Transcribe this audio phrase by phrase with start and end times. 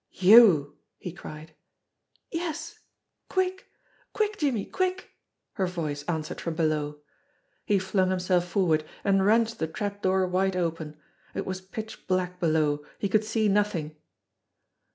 [0.17, 1.53] "You!" he cried.
[2.31, 2.79] "Yes!
[3.29, 3.67] Quick!
[4.13, 5.11] Quick, Jimmie, quick!"
[5.53, 7.01] her voice an' swered from below.
[7.65, 10.97] He flung himself forward, and wrenched the trap dooi wide open.
[11.35, 13.95] It was pitch black below; he could see nothing.